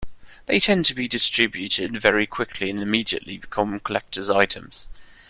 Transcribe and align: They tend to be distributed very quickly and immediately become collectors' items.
They 0.47 0.59
tend 0.59 0.85
to 0.85 0.95
be 0.95 1.07
distributed 1.07 1.95
very 2.01 2.25
quickly 2.25 2.71
and 2.71 2.81
immediately 2.81 3.37
become 3.37 3.79
collectors' 3.81 4.31
items. 4.31 4.87